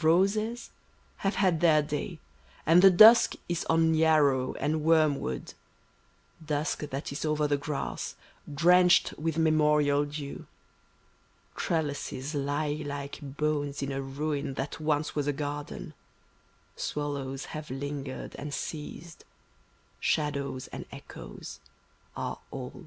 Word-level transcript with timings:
160] 0.00 0.06
Roses 0.08 0.70
have 1.18 1.36
had 1.36 1.60
their 1.60 1.80
day, 1.82 2.18
and 2.66 2.82
the 2.82 2.90
dusk 2.90 3.36
is 3.48 3.64
on 3.66 3.94
yarrow 3.94 4.54
and 4.54 4.82
wormwood— 4.82 5.54
Dusk 6.44 6.80
that 6.80 7.12
is 7.12 7.24
over 7.24 7.46
the 7.46 7.56
grass, 7.56 8.16
drenched 8.52 9.12
with 9.16 9.38
memorial 9.38 10.04
dew; 10.04 10.48
Trellises 11.54 12.34
lie 12.34 12.82
like 12.84 13.20
bones 13.22 13.80
in 13.80 13.92
a 13.92 14.02
ruin 14.02 14.54
that 14.54 14.80
once 14.80 15.14
was 15.14 15.28
a 15.28 15.32
garden, 15.32 15.94
Swallows 16.74 17.44
have 17.54 17.70
lingered 17.70 18.34
and 18.34 18.52
ceased, 18.52 19.24
shadows 20.00 20.66
and 20.72 20.86
echoes 20.90 21.60
are 22.16 22.40
all. 22.50 22.86